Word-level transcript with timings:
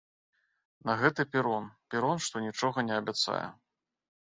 На 0.89 0.95
гэты 1.01 1.25
перон, 1.35 1.69
перон, 1.95 2.17
што 2.29 2.35
нічога 2.47 2.87
не 2.91 2.99
абяцае. 3.03 3.45